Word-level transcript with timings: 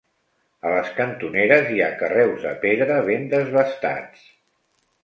A 0.69 0.71
les 0.75 0.87
cantoneres 0.99 1.69
hi 1.75 1.83
ha 1.83 1.91
carreus 2.01 2.49
de 2.49 2.57
pedra 2.65 2.99
ben 3.13 3.31
desbastats. 3.37 4.27